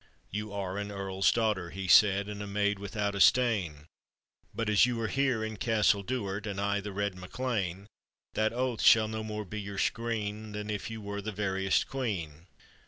[0.31, 3.85] "You are an earl's daughter," he said, "And a maid without a stain;
[4.51, 7.85] But as you are here in Castle Duard, And I the red MacLean,
[8.33, 12.47] That oath shall no more be your screen Than if you were the veriest quean."